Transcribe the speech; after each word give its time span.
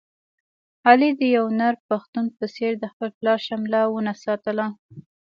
علي 0.87 1.09
د 1.19 1.21
یو 1.35 1.45
نر 1.59 1.73
پښتون 1.89 2.25
په 2.37 2.45
څېر 2.55 2.71
د 2.79 2.83
خپل 2.91 3.09
پلار 3.19 3.39
شمله 3.47 3.79
و 3.87 3.97
نه 4.07 4.13
ساتله. 4.23 4.65